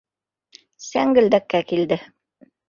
Сәңгелдәккә 0.85 1.61
килде. 1.73 1.99